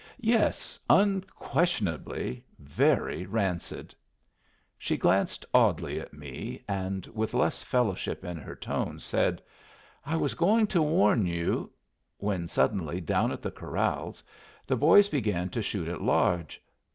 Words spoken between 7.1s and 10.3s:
with less fellowship in her tone, said, "I